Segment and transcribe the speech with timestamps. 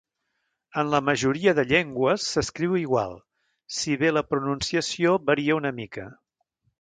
[0.81, 3.13] En la majoria de llengües s'escriu igual,
[3.81, 6.07] si bé la pronunciació varia una mica.